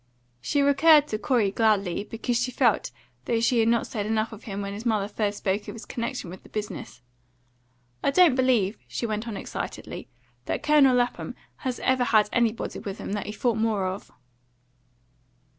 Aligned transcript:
She 0.41 0.63
recurred 0.63 1.07
to 1.09 1.19
Corey 1.19 1.51
gladly 1.51 2.03
because 2.05 2.39
she 2.41 2.49
felt 2.49 2.89
that 3.25 3.43
she 3.43 3.59
had 3.59 3.67
not 3.67 3.85
said 3.85 4.07
enough 4.07 4.33
of 4.33 4.45
him 4.45 4.59
when 4.63 4.73
his 4.73 4.83
mother 4.83 5.07
first 5.07 5.37
spoke 5.37 5.67
of 5.67 5.75
his 5.75 5.85
connection 5.85 6.31
with 6.31 6.41
the 6.41 6.49
business. 6.49 7.03
"I 8.01 8.09
don't 8.09 8.33
believe," 8.33 8.79
she 8.87 9.05
went 9.05 9.27
on 9.27 9.37
excitedly, 9.37 10.07
"that 10.45 10.63
Colonel 10.63 10.95
Lapham 10.95 11.35
has 11.57 11.79
ever 11.81 12.05
had 12.05 12.29
anybody 12.33 12.79
with 12.79 12.97
him 12.97 13.11
that 13.11 13.27
he 13.27 13.31
thought 13.31 13.57
more 13.59 13.85
of." 13.85 14.09